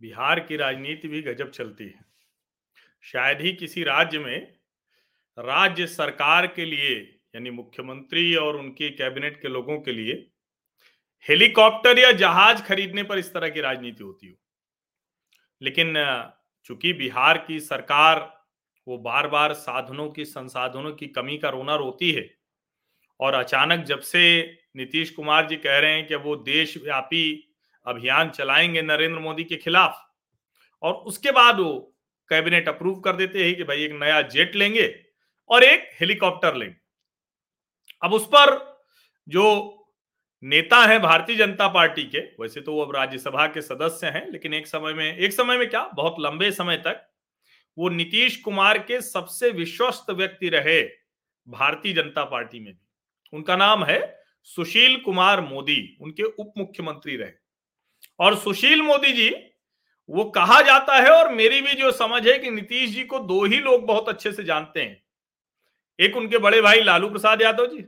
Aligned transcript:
बिहार 0.00 0.40
की 0.40 0.56
राजनीति 0.56 1.08
भी 1.08 1.22
गजब 1.22 1.50
चलती 1.50 1.84
है। 1.84 2.04
शायद 3.02 3.40
ही 3.40 3.52
किसी 3.52 3.82
राज्य 3.82 4.18
में 4.18 4.58
राज्य 5.38 5.86
सरकार 5.86 6.46
के 6.46 6.64
लिए, 6.64 7.20
यानी 7.34 7.50
मुख्यमंत्री 7.50 8.34
और 8.34 8.56
उनके 8.56 8.90
कैबिनेट 8.90 9.42
के 9.42 9.48
लोगों 9.48 9.80
के 9.80 9.92
लिए, 9.92 10.30
हेलीकॉप्टर 11.28 11.98
या 11.98 12.12
जहाज़ 12.12 12.62
खरीदने 12.62 13.02
पर 13.02 13.18
इस 13.18 13.32
तरह 13.32 13.48
की 13.48 13.60
राजनीति 13.60 14.04
होती 14.04 14.26
हो। 14.26 14.34
लेकिन 15.62 15.94
चूँकि 16.64 16.92
बिहार 16.92 17.38
की 17.38 17.60
सरकार 17.60 18.44
वो 18.88 18.98
बार 18.98 19.28
बार 19.28 19.52
साधनों 19.52 20.10
की, 20.10 20.24
संसाधनों 20.24 20.92
की 20.92 21.06
कमी 21.06 21.38
का 21.38 21.48
रोना 21.48 21.74
रोती 21.74 22.12
है 22.12 22.34
और 23.20 23.34
अचानक 23.34 23.84
जब 23.84 24.00
से 24.00 24.54
नीतीश 24.76 25.10
कुमार 25.10 25.46
जी 25.48 25.56
कह 25.56 25.78
रहे 25.78 25.92
हैं 25.92 26.06
कि 26.06 26.14
वो 26.14 26.36
देशव्यापी 26.36 27.54
अभियान 27.86 28.30
चलाएँगे 28.30 28.82
नरेंद्र 28.82 29.18
मोदी 29.18 29.44
के 29.44 29.56
खिलाफ 29.56 30.10
और 30.82 30.94
उसके 30.94 31.30
बाद 31.30 31.60
वो 31.60 31.94
कैबिनेट 32.28 32.68
अप्रूव 32.68 33.00
कर 33.00 33.16
देते 33.16 33.46
हैं 33.46 33.56
कि 33.56 33.64
भाई 33.64 33.82
एक 33.82 33.92
नया 33.92 34.22
जेट 34.22 34.56
लेंगे 34.56 35.04
और 35.48 35.64
एक 35.64 35.90
हेलीकॉप्टर 36.00 36.54
लेंगे। 36.54 36.76
अब 38.02 38.12
उस 38.12 38.26
पर 38.26 38.78
जो 39.28 39.74
नेता 40.42 40.76
है 40.84 40.98
भारतीय 40.98 41.36
जनता 41.36 41.66
पार्टी 41.68 42.02
के, 42.04 42.18
वैसे 42.40 42.60
तो 42.60 42.72
वो 42.72 42.84
अब 42.84 42.94
राज्यसभा 42.96 43.46
के 43.46 43.62
सदस्य 43.62 44.06
हैं, 44.06 44.30
लेकिन 44.32 44.54
एक 44.54 44.66
समय 44.66 44.92
में, 44.92 45.16
एक 45.16 45.32
समय 45.32 45.58
में 45.58 45.68
क्या, 45.70 45.82
बहुत 45.86 46.16
लंबे 46.20 46.50
समय 46.52 46.76
तक 46.76 47.04
वो 47.76 47.88
नीतीश 47.88 48.36
कुमार 48.36 48.78
के 48.78 49.00
सबसे 49.00 49.50
विश्वस्त 49.50 50.10
व्यक्ति 50.10 50.48
रहे 50.48 50.80
भारतीय 51.46 51.92
जनता 51.92 52.24
पार्टी 52.24 52.60
में 52.60 52.72
भी। 52.72 53.36
उनका 53.36 53.56
नाम 53.56 53.84
है 53.84 54.00
सुशील 54.48 54.96
कुमार 54.96 55.40
मोदी, 55.40 55.98
उनके 56.00 56.22
उप 56.22 56.52
मुख्यमंत्री 56.58 57.16
रहे। 57.16 57.30
और 58.20 58.36
सुशील 58.36 58.82
मोदी 58.82 59.12
जी, 59.12 59.30
वो 60.08 60.24
कहा 60.30 60.60
जाता 60.62 60.96
है, 60.96 61.10
और 61.10 61.32
मेरी 61.34 61.60
भी 61.60 61.72
जो 61.72 61.90
समझ 61.92 62.26
है 62.28 62.38
कि 62.38 62.50
नीतीश 62.50 62.90
जी 62.90 63.04
को 63.04 63.18
दो 63.18 63.44
ही 63.44 63.58
लोग 63.58 63.86
बहुत 63.86 64.08
अच्छे 64.08 64.32
से 64.32 64.44
जानते 64.44 64.82
हैं। 64.82 65.02
एक 65.98 66.16
उनके 66.16 66.38
बड़े 66.38 66.60
भाई 66.62 66.82
लालू 66.82 67.08
प्रसाद 67.10 67.42
यादव 67.42 67.66
जी, 67.66 67.84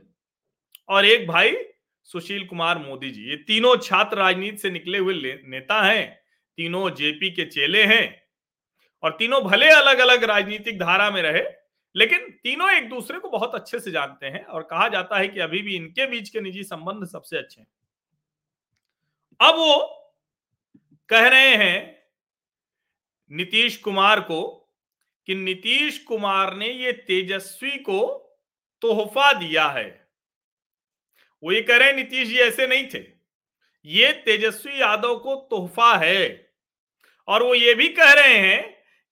और 0.89 1.05
एक 1.05 1.27
भाई 1.27 1.55
सुशील 2.03 2.45
कुमार 2.47 2.77
मोदी 2.77 3.09
जी, 3.11 3.29
ये 3.29 3.35
तीनों 3.37 3.75
छात्र 3.77 4.17
राजनीति 4.17 4.57
से 4.57 4.69
निकले 4.69 4.97
हुए 4.97 5.13
नेता 5.45 5.81
हैं, 5.81 6.23
तीनों 6.57 6.89
जेपी 6.89 7.31
के 7.31 7.45
चेले 7.45 7.83
हैं 7.83 8.21
और 9.03 9.11
तीनों 9.11 9.41
भले 9.43 9.69
अलग 9.69 9.99
अलग 9.99 10.23
राजनीतिक 10.23 10.79
धारा 10.79 11.11
में 11.11 11.21
रहे, 11.21 11.43
लेकिन 11.95 12.29
तीनों 12.43 12.71
एक 12.71 12.89
दूसरे 12.89 13.19
को 13.19 13.29
बहुत 13.29 13.55
अच्छे 13.55 13.79
से 13.79 13.91
जानते 13.91 14.25
हैं 14.25 14.43
और 14.45 14.61
कहा 14.61 14.87
जाता 14.87 15.17
है 15.17 15.27
कि 15.27 15.39
अभी 15.39 15.61
भी 15.61 15.75
इनके 15.75 16.05
बीच 16.07 16.29
के 16.29 16.41
निजी 16.41 16.63
संबंध 16.63 17.05
सबसे 17.05 17.37
अच्छे 17.37 17.61
हैं। 17.61 17.67
अब 19.39 19.55
वो 19.55 19.77
कह 21.09 21.27
रहे 21.27 21.55
हैं 21.55 22.01
नीतीश 23.31 23.77
कुमार 23.77 24.19
को 24.19 24.67
कि 25.27 25.35
नीतीश 25.35 25.97
कुमार 25.97 26.55
ने 26.55 26.67
ये 26.67 26.91
तेजस्वी 26.91 27.77
को 27.77 28.01
तोहफा 28.81 29.31
दिया 29.33 29.67
है। 29.67 30.00
वो 31.43 31.51
ये 31.51 31.61
कह 31.61 31.77
रहे 31.77 31.87
हैं 31.87 31.95
नीतीश 31.95 32.27
जी 32.27 32.37
ऐसे 32.39 32.67
नहीं 32.67 32.87
थे। 32.93 33.03
ये 33.85 34.11
तेजस्वी 34.25 34.81
यादव 34.81 35.15
को 35.19 35.35
तोहफा 35.49 35.95
है। 35.97 36.49
और 37.27 37.43
वो 37.43 37.55
ये 37.55 37.73
भी 37.73 37.87
कह 37.89 38.11
रहे 38.11 38.37
हैं 38.37 38.63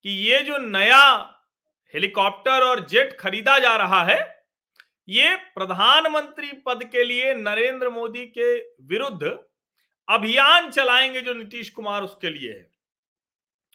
कि 0.06 0.10
ये 0.10 0.40
जो 0.40 0.58
नया 0.58 1.02
हेलीकॉप्टर 1.94 2.64
और 2.64 2.86
जेट 2.88 3.18
खरीदा 3.20 3.58
जा 3.60 3.76
रहा 3.76 4.04
है, 4.04 4.20
ये 5.08 5.36
प्रधानमंत्री 5.36 6.52
पद 6.66 6.84
के 6.84 7.04
लिए 7.04 7.34
नरेंद्र 7.34 7.90
मोदी 7.90 8.26
के 8.28 8.58
विरुद्ध 8.88 9.38
अभियान 10.08 10.70
चलाएँगे 10.72 11.22
जो 11.22 11.34
नीतीश 11.34 11.70
कुमार 11.70 12.04
उसके 12.04 12.30
लिए 12.30 12.52
है। 12.52 12.70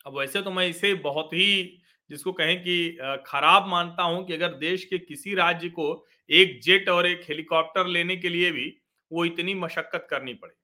अब 0.07 0.19
वैसे 0.19 0.43
तो 0.43 0.51
मैं 0.51 0.67
इसे 0.69 0.95
बहुत 0.95 1.33
ही, 1.35 1.83
जिसको 2.11 2.33
कहें 2.33 2.59
कि 2.63 2.99
खराब 3.27 3.67
मानता 3.67 4.03
हूँ 4.03 4.27
कि 4.27 4.33
अगर 4.33 4.55
देश 4.55 4.85
के 4.85 4.99
किसी 4.99 5.35
राज्य 5.35 5.69
को 5.69 6.07
एक 6.31 6.61
जेट 6.63 6.89
और 6.89 7.07
एक 7.07 7.23
हेलीकॉप्टर 7.29 7.87
लेने 7.87 8.17
के 8.17 8.29
लिए 8.29 8.51
भी 8.51 8.77
वो 9.11 9.25
इतनी 9.25 9.55
मशक्कत 9.55 10.07
करनी 10.11 10.35
पड़े। 10.35 10.55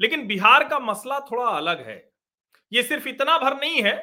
लेकिन 0.00 0.26
बिहार 0.26 0.68
का 0.68 0.78
मसला 0.78 1.20
थोड़ा 1.20 1.46
अलग 1.46 1.86
है। 1.86 1.96
ये 2.72 2.82
सिर्फ़ 2.82 3.08
इतना 3.08 3.38
भर 3.38 3.56
नहीं 3.56 3.82
है 3.82 3.94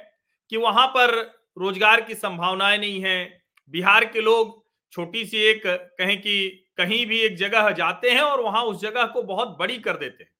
कि 0.51 0.57
वहाँ 0.57 0.87
पर 0.87 1.15
रोज़गार 1.57 2.01
की 2.01 2.15
संभावनाएँ 2.15 2.77
नहीं 2.77 3.01
है। 3.01 3.43
बिहार 3.73 4.05
के 4.05 4.21
लोग 4.21 4.57
छोटी 4.93 5.25
सी 5.25 5.37
एक 5.37 5.61
कहें 5.67 6.21
कि 6.21 6.65
कहीं 6.77 7.05
भी 7.05 7.19
एक 7.19 7.35
जगह 7.37 7.69
जाते 7.71 8.09
हैं 8.09 8.21
और 8.21 8.41
वहाँ 8.41 8.63
उस 8.63 8.81
जगह 8.81 9.05
को 9.05 9.23
बहुत 9.23 9.57
बड़ी 9.59 9.77
कर 9.77 9.97
देते 9.97 10.23
हैं। 10.23 10.31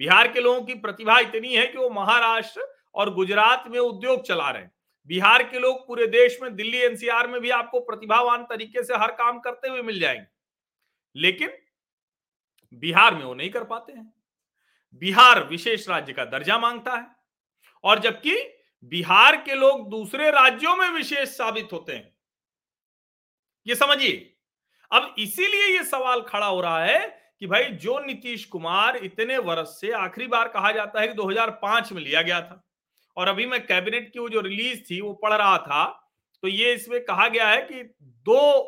बिहार 0.00 0.28
के 0.28 0.40
लोगों 0.40 0.62
की 0.62 0.74
प्रतिभा 0.74 1.18
इतनी 1.18 1.54
है 1.54 1.66
कि 1.66 1.78
वो 1.78 1.90
महाराष्ट्र 1.90 2.66
और 2.94 3.14
गुजरात 3.14 3.64
में 3.68 3.78
उद्योग 3.78 4.26
चला 4.26 4.50
रहे 4.50 4.62
हैं। 4.62 4.70
बिहार 5.06 5.42
के 5.42 5.58
लोग 5.58 5.86
पूरे 5.86 6.06
देश 6.06 6.38
में, 6.42 6.56
दिल्ली, 6.56 6.78
एनसीआर 6.78 7.26
में 7.26 7.40
भी 7.40 7.50
आपको 7.50 7.80
प्रतिभावान 7.80 8.44
तरीके 8.44 8.84
से 8.84 8.94
हर 8.94 9.12
काम 9.12 9.40
करते 9.40 9.68
हुए 9.68 9.82
मिल 9.82 10.00
जाएँगे। 10.00 10.26
लेकिन 11.16 11.52
बिहार 12.74 13.14
में 13.14 13.24
वो 13.24 13.34
नहीं 13.34 13.50
कर 13.50 13.64
पाते 13.64 13.92
हैं। 13.92 14.14
बिहार 14.94 15.44
विशेष 15.44 15.88
राज्य 15.88 16.12
का 16.12 16.24
दर्जा 16.24 16.58
माँगता 16.58 16.96
है। 16.96 17.06
और 17.84 17.98
जबकि 17.98 18.58
बिहार 18.84 19.36
के 19.36 19.54
लोग 19.54 19.90
दूसरे 19.90 20.30
राज्यों 20.30 20.76
में 20.76 20.90
विशेष 20.90 21.28
साबित 21.28 21.68
होते 21.72 21.92
हैं। 21.92 22.14
ये 23.66 23.74
समझिए। 23.74 24.36
अब 24.92 25.14
इसीलिए 25.18 25.78
ये 25.78 25.84
सवाल 25.84 26.20
खड़ा 26.22 26.46
हो 26.46 26.60
रहा 26.60 26.84
है 26.84 27.34
कि 27.40 27.46
भाई, 27.46 27.64
जो 27.64 27.98
नीतीश 27.98 28.44
कुमार 28.44 28.96
इतने 28.96 29.38
वर्ष 29.38 29.68
से 29.68 29.92
आखिरी 29.92 30.26
बार 30.26 30.48
कहा 30.48 30.72
जाता 30.72 31.00
है 31.00 31.08
कि 31.08 31.14
2005 31.14 31.92
में 31.92 32.02
लिया 32.02 32.22
गया 32.22 32.40
था। 32.40 32.64
और 33.16 33.28
अभी 33.28 33.46
मैं 33.46 33.60
कैबिनेट 33.66 34.12
की 34.12 34.18
वो 34.18 34.28
जो 34.28 34.40
रिलीज़ 34.42 34.80
थी, 34.80 35.00
वो 35.00 35.12
पढ़ 35.14 35.32
रहा 35.34 35.56
था 35.60 35.84
तो 36.42 36.48
ये 36.48 36.72
इसमें 36.74 37.00
कहा 37.04 37.28
गया 37.28 37.48
है 37.48 37.60
कि 37.62 37.82
दो 38.26 38.62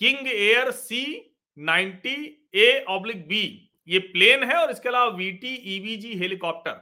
king 0.00 0.28
air 0.28 0.70
C 0.72 1.04
ninety 1.56 2.50
A 2.56 2.84
oblique 2.90 3.26
B, 3.28 3.70
ये 3.88 3.98
प्लेन 3.98 4.44
है 4.44 4.56
और 4.56 4.70
इसके 4.70 4.88
अलावा 4.88 5.16
वीटी 5.16 5.54
ईवीजी 5.76 6.14
हेलीकॉप्टर, 6.18 6.80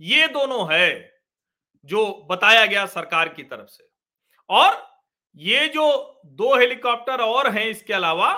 ये 0.00 0.26
दोनों 0.28 0.66
है 0.72 1.18
जो 1.88 2.06
बताया 2.30 2.64
गया 2.66 2.84
सरकार 2.88 3.28
की 3.28 3.42
तरफ़ 3.44 3.68
से। 3.68 3.88
और 4.50 4.86
ये 5.36 5.66
जो 5.68 5.86
दो 6.26 6.54
हेलीकॉप्टर 6.56 7.20
और 7.22 7.50
हैं, 7.50 7.66
इसके 7.66 7.94
अलावा 7.94 8.30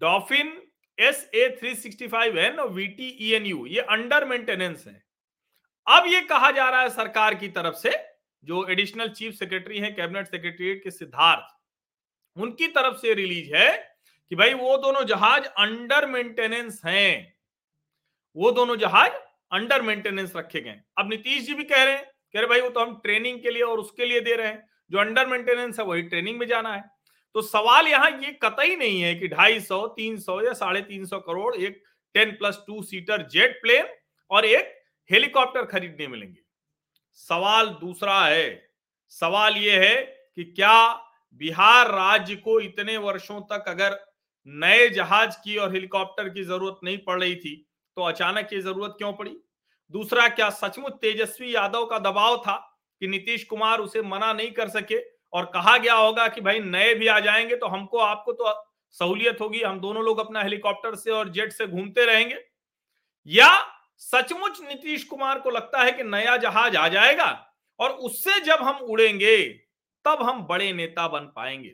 Dauphin 0.00 0.52
S 0.98 1.28
A 1.34 1.48
three 1.60 1.74
sixty 1.76 2.08
five 2.08 2.38
N 2.38 2.58
और 2.58 2.70
वीटी 2.70 3.08
ई 3.20 3.32
एन 3.34 3.46
यू, 3.46 3.66
ये 3.66 3.80
अंडर 3.80 4.24
मेंटेनेंस 4.26 4.84
है। 4.86 5.02
अब 5.88 6.06
ये 6.06 6.20
कहा 6.22 6.50
जा 6.50 6.68
रहा 6.70 6.80
है 6.80 6.88
सरकार 6.90 7.34
की 7.34 7.48
तरफ़ 7.50 7.74
से, 7.76 7.90
जो 8.44 8.66
एडिशनल 8.68 9.08
चीफ 9.10 9.34
सेक्रेटरी 9.34 9.78
हैं, 9.78 9.94
कैबिनेट 9.94 10.26
सेक्रेटरी 10.26 10.74
के 10.76 10.90
सिद्धार्थ, 10.90 11.46
उनकी 12.36 12.66
तरफ़ 12.68 12.96
से 12.96 13.14
रिलीज़ 13.14 13.54
है 13.54 13.70
कि 14.30 14.36
भाई 14.36 14.54
वो 14.54 14.76
दोनों 14.78 15.04
जहाज़ 15.06 15.44
अंडर 15.58 16.06
मेंटेनेंस 16.06 16.80
हैं। 16.86 17.34
वो 18.36 18.50
दोनों 18.52 18.76
जहाज़ 18.76 19.12
अंडर 19.52 19.82
मेंटेनेंस 19.82 20.32
रखे 20.36 20.60
गए 20.60 20.80
अब 20.98 21.08
नीतीश 21.10 21.42
जी 21.42 21.54
भी 21.54 21.64
कह 21.64 21.82
रहे 21.84 21.94
हैं, 21.94 22.04
कह 22.34 22.40
रहे 22.40 22.48
भाई 22.48 22.60
वो 22.60 22.68
तो 22.68 22.80
हम 22.80 22.94
ट्रेनिंग 23.04 23.42
के 23.42 23.50
लिए 23.50 23.62
और 23.62 23.78
उसके 23.78 24.04
लिए 24.04 24.20
दे 24.20 24.34
रहे 24.34 24.46
हैं, 24.46 24.64
जो 24.90 24.98
अंडर 24.98 25.26
मेंटेनेंस 25.26 25.78
है 25.78 25.84
वही 25.86 26.02
ट्रेनिंग 26.04 26.38
में 26.38 26.46
जाना 26.46 26.74
है। 26.74 26.84
तो 27.34 27.42
सवाल 27.44 27.88
यहाँ 27.88 28.10
ये 28.12 28.38
कतई 28.42 28.76
नहीं 28.76 29.00
है 29.02 29.14
कि 29.14 29.28
ढाई 29.28 29.60
सौ, 29.60 29.86
तीन 29.88 30.18
सौ 30.18 30.40
या 30.42 30.52
साढ़े 30.54 30.80
तीन 30.82 31.04
सौ 31.06 31.18
करोड़ 31.20 31.54
एक 31.56 31.82
ten 32.14 32.30
plus 32.32 32.62
two 32.66 32.82
seater 32.84 33.26
jet 33.28 33.60
plane 33.62 33.88
और 34.30 34.44
एक 34.46 34.74
हेलीकॉप्टर 35.10 35.64
खरीदने 35.64 36.06
मिलेंगे। 36.06 36.40
सवाल 37.12 37.68
दूसरा 37.80 38.20
है, 38.20 38.70
सवाल 39.08 39.56
यह 39.56 39.80
है 39.80 39.96
कि 40.36 40.44
क्या 40.46 40.92
बिहार 41.40 41.90
राज्य 41.90 42.36
को 42.36 42.58
इतने 42.60 42.96
वर्षों 42.96 43.40
तक 43.42 43.64
अगर 43.68 43.98
नए 44.46 44.88
जहाज़ 44.88 45.36
की 45.44 45.56
और 45.56 45.72
हेलीकॉप्टर 45.74 46.28
की 46.28 46.44
ज़रूरत 46.44 46.80
नहीं 46.84 46.98
पड़ 46.98 47.20
रही 47.20 47.36
थी 47.36 47.54
तो 47.96 48.02
अचानक 48.02 48.52
ये 48.52 48.60
ज़रूरत 48.60 48.94
क्यों 48.98 49.12
पड़ी? 49.12 49.36
दूसरा, 49.90 50.28
क्या 50.28 50.50
सचमुच 50.50 50.92
तेजस्वी 50.92 51.54
यादव 51.54 51.84
का 51.86 51.98
दबाव 52.00 52.36
था 52.36 52.56
कि 53.02 53.08
नीतीश 53.08 53.44
कुमार 53.44 53.78
उसे 53.78 54.02
मना 54.02 54.32
नहीं 54.32 54.50
कर 54.50 54.68
सके? 54.68 54.98
और 55.32 55.44
कहा 55.44 55.76
गया 55.78 55.94
होगा 55.94 56.26
कि 56.28 56.40
भाई 56.40 56.60
नए 56.60 56.94
भी 56.94 57.06
आ 57.06 57.18
जाएँगे 57.20 57.56
तो 57.56 57.66
हमको, 57.66 57.98
आपको 57.98 58.32
तो 58.32 58.54
सहूलियत 58.90 59.40
होगी, 59.40 59.60
हम 59.62 59.80
दोनों 59.80 60.04
लोग 60.04 60.18
अपना 60.20 60.42
हेलीकॉप्टर 60.42 60.94
से 60.94 61.10
और 61.10 61.28
जेट 61.28 61.52
से 61.52 61.66
घूमते 61.66 62.04
रहेंगे? 62.04 62.38
या 63.26 63.48
सचमुच 64.00 64.60
नीतीश 64.60 65.04
कुमार 65.04 65.38
को 65.38 65.50
लगता 65.50 65.82
है 65.82 65.92
कि 65.92 66.02
नया 66.02 66.36
जहाज़ 66.36 66.76
आ 66.76 66.88
जाएगा 66.88 67.30
और 67.80 67.90
उससे 67.90 68.40
जब 68.40 68.58
हम 68.62 68.76
उड़ेंगे, 68.76 69.42
तब 70.04 70.22
हम 70.22 70.42
बड़े 70.46 70.72
नेता 70.72 71.08
बन 71.08 71.32
पाएँगे। 71.36 71.68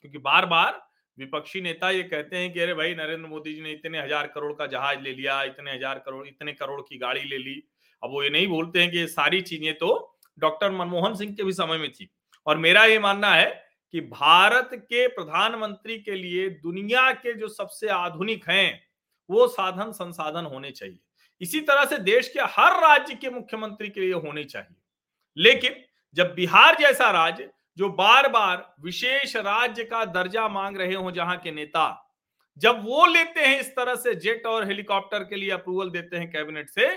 क्योंकि 0.00 0.18
बार 0.18 0.46
बार 0.46 0.80
विपक्षी 1.18 1.60
नेता 1.60 1.90
ये 1.90 2.02
कहते 2.02 2.36
हैं 2.36 2.52
कि, 2.52 2.60
अरे 2.60 2.74
भाई, 2.74 2.94
नरेंद्र 2.94 3.28
मोदी 3.28 3.54
जी 3.54 3.60
ने 3.60 3.72
इतने 3.72 4.00
हज़ार 4.00 4.26
करोड़ 4.26 4.52
का 4.52 4.66
जहाज़ 4.66 5.00
ले 5.00 5.12
लिया, 5.12 5.42
इतने 5.42 5.72
हज़ार 5.72 5.98
करोड़, 5.98 6.26
इतने 6.26 6.52
करोड़ 6.52 6.80
की 6.80 6.98
गाड़ी 6.98 7.22
ले 7.22 7.38
ली। 7.38 7.62
अब 8.02 8.10
वो 8.10 8.22
ये 8.22 8.30
नहीं 8.30 8.46
बोलते 8.46 8.80
हैं 8.80 8.90
कि 8.90 8.98
ये 8.98 9.06
सारी 9.06 9.40
चीज़ें 9.40 9.74
तो 9.74 10.18
डॉक्टर 10.38 10.70
मनमोहन 10.70 11.14
सिंह 11.14 11.34
के 11.34 11.44
भी 11.44 11.52
समय 11.52 11.78
में 11.78 11.92
थी। 11.92 12.10
और 12.46 12.58
मेरा 12.58 12.84
ये 12.84 12.98
मानना 12.98 13.34
है 13.34 13.46
कि 13.94 14.00
भारत 14.00 14.70
के 14.74 15.06
प्रधानमंत्री 15.08 15.98
के 15.98 16.14
लिए 16.14 16.48
दुनिया 16.50 17.10
के 17.12 17.32
जो 17.32 17.48
सबसे 17.48 17.88
आधुनिक 17.88 18.48
हैं, 18.48 18.82
वो 19.30 19.46
साधन 19.48 19.92
संसाधन 19.92 20.46
होने 20.46 20.70
चाहिए। 20.70 20.98
इसी 21.42 21.60
तरह 21.60 21.84
से 21.84 21.98
देश 21.98 22.28
के 22.28 22.40
हर 22.52 22.80
राज्य 22.80 23.14
के 23.14 23.30
मुख्यमंत्री 23.30 23.88
के 23.88 24.00
लिए 24.00 24.12
होने 24.14 24.44
चाहिए। 24.44 24.76
लेकिन 25.36 25.74
जब 26.16 26.34
बिहार 26.34 26.76
जैसा 26.76 27.10
राज्य, 27.10 27.50
जो 27.78 27.88
बार 27.88 28.28
बार 28.28 28.74
विशेष 28.80 29.36
राज्य 29.36 29.84
का 29.84 30.04
दर्जा 30.04 30.48
मांग 30.48 30.76
रहे 30.76 30.94
हो 30.94 31.10
जहाँ 31.10 31.36
के 31.36 31.50
नेता, 31.50 32.08
जब 32.56 32.82
वो 32.84 33.06
लेते 33.06 33.40
हैं 33.40 33.60
इस 33.60 33.70
तरह 33.70 33.94
से 33.94 34.14
जेट 34.14 34.46
और 34.46 34.66
हेलीकॉप्टर 34.66 35.24
के 35.24 35.36
लिए 35.36 35.50
अप्रूवल 35.50 35.90
देते 35.90 36.16
हैं 36.16 36.30
कैबिनेट 36.30 36.68
से 36.70 36.88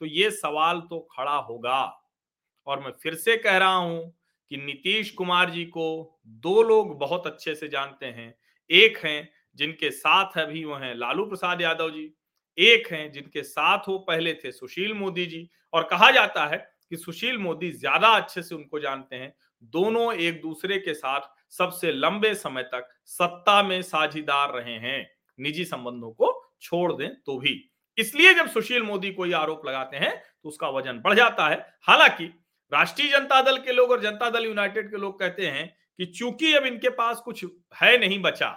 तो 0.00 0.06
ये 0.06 0.30
सवाल 0.30 0.80
तो 0.80 0.98
खड़ा 1.12 1.36
होगा। 1.36 1.82
और 2.66 2.80
मैं 2.80 2.90
फिर 3.02 3.14
से 3.14 3.36
कह 3.36 3.56
रहा 3.56 3.74
हूँ 3.74 4.10
कि 4.50 4.56
नीतीश 4.56 5.10
कुमार 5.10 5.50
जी 5.50 5.64
को 5.66 6.20
दो 6.26 6.62
लोग 6.62 6.98
बहुत 6.98 7.26
अच्छे 7.26 7.54
से 7.54 7.68
जानते 7.68 8.06
हैं। 8.06 8.34
एक 8.70 8.98
हैं 8.98 9.28
जिनके 9.58 9.90
साथ 9.90 10.38
अभी 10.38 10.64
वो 10.64 10.74
हैं 10.74 10.94
लालू 10.94 11.24
प्रसाद 11.24 11.62
यादव 11.62 11.90
जी 11.90 12.12
एक 12.60 12.92
हैं 12.92 13.10
जिनके 13.12 13.42
साथ 13.42 13.88
वो 13.88 13.98
पहले 14.00 14.34
थे 14.34 14.52
सुशील 14.52 14.94
मोदी 14.94 15.26
जी। 15.26 15.48
और 15.72 15.82
कहा 15.82 16.10
जाता 16.10 16.46
है 16.46 16.56
कि 16.90 16.96
सुशील 16.96 17.38
मोदी 17.38 17.70
ज़्यादा 17.72 18.08
अच्छे 18.10 18.42
से 18.42 18.54
उनको 18.54 18.78
जानते 18.80 19.16
हैं। 19.16 19.32
दोनों 19.72 20.12
एक 20.14 20.40
दूसरे 20.42 20.78
के 20.78 20.94
साथ 20.94 21.28
सबसे 21.52 21.92
लंबे 21.92 22.34
समय 22.36 22.62
तक 22.64 22.88
सत्ता 23.06 23.62
में 23.62 23.80
साझीदार 23.84 24.52
रहे 24.52 24.76
हैं। 24.78 25.10
निजी 25.38 25.64
संबंधों 25.64 26.10
को 26.12 26.32
छोड़ 26.62 26.92
दें 26.92 27.08
तो 27.16 27.38
भी। 27.38 27.52
इसलिए 27.98 28.34
जब 28.34 28.48
सुशील 28.48 28.82
मोदी 28.82 29.10
कोई 29.12 29.32
आरोप 29.34 29.66
लगाते 29.66 29.96
हैं 29.96 30.12
तो 30.42 30.48
उसका 30.48 30.68
वज़न 30.70 31.00
बढ़ 31.00 31.14
जाता 31.14 31.48
है। 31.48 31.56
हालाँकि 31.82 32.24
राष्ट्रीय 32.72 33.10
जनता 33.10 33.40
दल 33.42 33.56
के 33.58 33.72
लोग 33.72 33.90
और 33.90 34.00
जनता 34.00 34.30
दल 34.30 34.44
यूनाइटेड 34.44 34.90
के 34.90 34.96
लोग 34.96 35.18
कहते 35.20 35.46
हैं 35.48 35.66
कि 35.98 36.06
चूँकि 36.08 36.52
अब 36.54 36.66
इनके 36.66 36.88
पास 36.90 37.20
कुछ 37.20 37.44
है 37.74 37.96
नहीं 37.98 38.18
बचा, 38.22 38.50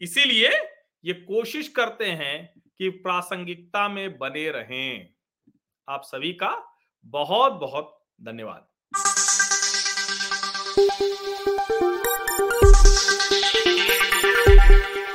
इसीलिए 0.00 0.50
ये 1.04 1.12
कोशिश 1.14 1.68
करते 1.70 2.06
हैं 2.06 2.62
कि 2.82 2.88
प्रासंगिकता 2.88 3.88
में 3.88 4.18
बने 4.18 4.50
रहें। 4.50 5.08
आप 5.88 6.02
सभी 6.04 6.32
का 6.32 6.76
बहुत 7.04 7.52
बहुत 7.52 8.06
धन्यवाद। 8.22 8.66